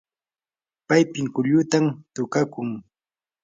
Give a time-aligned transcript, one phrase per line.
[0.87, 2.69] pay pinkullutam tukakun.